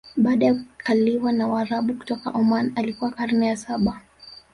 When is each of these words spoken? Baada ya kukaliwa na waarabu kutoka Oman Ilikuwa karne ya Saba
Baada 0.17 0.45
ya 0.45 0.53
kukaliwa 0.53 1.31
na 1.31 1.47
waarabu 1.47 1.93
kutoka 1.93 2.29
Oman 2.29 2.73
Ilikuwa 2.77 3.11
karne 3.11 3.47
ya 3.47 3.57
Saba 3.57 4.01